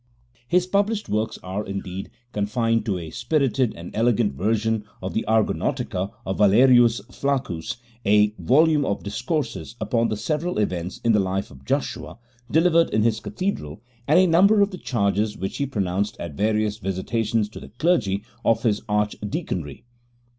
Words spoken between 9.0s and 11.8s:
Discourses upon the Several Events in the Life of